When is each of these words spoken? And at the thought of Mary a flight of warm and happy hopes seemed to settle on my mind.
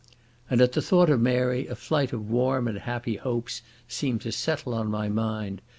And 0.49 0.61
at 0.61 0.71
the 0.71 0.81
thought 0.81 1.11
of 1.11 1.21
Mary 1.21 1.67
a 1.67 1.75
flight 1.75 2.11
of 2.11 2.27
warm 2.27 2.67
and 2.67 2.79
happy 2.79 3.17
hopes 3.17 3.61
seemed 3.87 4.21
to 4.21 4.31
settle 4.31 4.73
on 4.73 4.89
my 4.89 5.09
mind. 5.09 5.61